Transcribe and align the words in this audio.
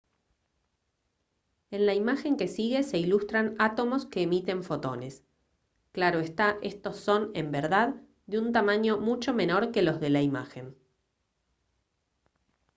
en 1.69 1.85
la 1.85 1.93
imagen 1.93 2.35
que 2.35 2.47
sigue 2.47 2.81
se 2.81 2.97
ilustran 2.97 3.55
átomos 3.59 4.07
que 4.07 4.23
emiten 4.23 4.63
fotones 4.63 5.23
claro 5.91 6.21
está 6.21 6.57
estos 6.63 6.97
son 6.99 7.29
en 7.35 7.51
verdad 7.51 8.01
de 8.25 8.39
un 8.39 8.51
tamaño 8.51 8.97
mucho 8.99 9.31
menor 9.31 9.71
que 9.71 9.83
los 9.83 9.99
de 9.99 10.09
la 10.09 10.23
imagen 10.23 10.75